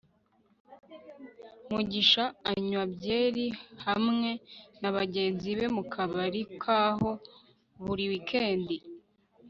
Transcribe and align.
mugisha 1.71 2.23
anywa 2.51 2.83
byeri 2.95 3.45
hamwe 3.85 4.29
nabagenzi 4.81 5.49
be 5.57 5.67
mukabari 5.75 6.41
kaho 6.63 7.11
buri 7.85 8.05
wikendi 8.11 8.77